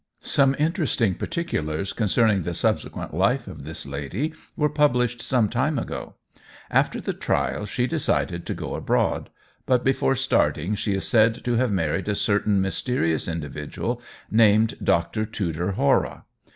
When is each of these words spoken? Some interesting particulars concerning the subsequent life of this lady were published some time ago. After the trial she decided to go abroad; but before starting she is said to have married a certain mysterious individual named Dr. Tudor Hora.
Some 0.23 0.55
interesting 0.57 1.13
particulars 1.13 1.93
concerning 1.93 2.41
the 2.41 2.55
subsequent 2.55 3.13
life 3.13 3.45
of 3.47 3.65
this 3.65 3.85
lady 3.85 4.33
were 4.57 4.67
published 4.67 5.21
some 5.21 5.47
time 5.47 5.77
ago. 5.77 6.15
After 6.71 6.99
the 6.99 7.13
trial 7.13 7.67
she 7.67 7.85
decided 7.85 8.43
to 8.47 8.55
go 8.55 8.73
abroad; 8.73 9.29
but 9.67 9.83
before 9.83 10.15
starting 10.15 10.73
she 10.73 10.95
is 10.95 11.07
said 11.07 11.43
to 11.43 11.53
have 11.57 11.71
married 11.71 12.07
a 12.09 12.15
certain 12.15 12.59
mysterious 12.63 13.27
individual 13.27 14.01
named 14.31 14.73
Dr. 14.83 15.23
Tudor 15.23 15.73
Hora. 15.73 16.25